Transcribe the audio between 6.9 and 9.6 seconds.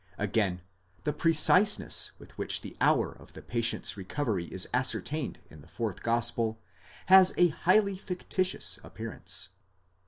has a highly fictitious appearance.